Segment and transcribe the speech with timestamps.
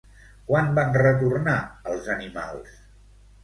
[0.47, 1.59] Quan van retornar
[1.95, 2.77] els animals?